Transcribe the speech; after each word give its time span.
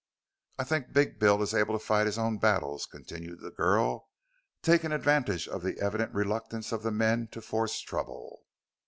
"I 0.57 0.63
think 0.63 0.93
Big 0.93 1.19
Bill 1.19 1.43
is 1.43 1.53
able 1.53 1.77
to 1.77 1.85
fight 1.85 2.07
his 2.07 2.17
own 2.17 2.39
battles," 2.39 2.87
continued 2.87 3.41
the 3.41 3.51
girl, 3.51 4.09
taking 4.63 4.91
advantage 4.91 5.47
of 5.47 5.61
the 5.61 5.79
evident 5.79 6.11
reluctance 6.11 6.71
of 6.71 6.81
the 6.81 6.89
men 6.89 7.27
to 7.33 7.39
force 7.39 7.79
trouble. 7.81 8.47